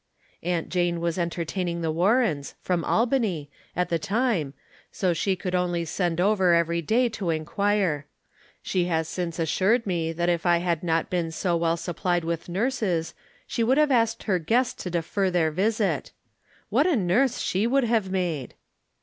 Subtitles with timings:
[0.41, 4.55] Aunt Jane was entertaining the Warrens, from Albany, at the time,
[4.91, 8.07] so she could only send over every day to inquire.
[8.63, 12.49] She has since assured me that if I had not been so well supplied with
[12.49, 13.13] nurses
[13.45, 16.13] she would have asked her guests to defer their visit.
[16.69, 18.55] What a nurse she would have made